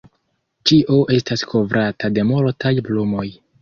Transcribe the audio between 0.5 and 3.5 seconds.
Ĉio estas kovrata de multaj plumoj.